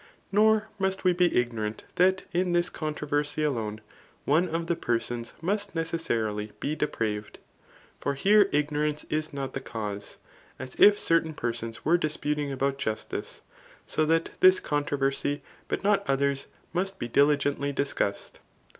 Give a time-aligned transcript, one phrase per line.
[0.31, 3.81] Nor must we be ignorant that in this con» troversy alone,
[4.25, 9.53] one of the peisons must necessarily be de graved i for here ignorance is not
[9.53, 10.17] the cause,
[10.57, 13.43] as if certain persons were disputing about justice;
[13.85, 18.39] so that this contro versy but not others must be diligently discussed.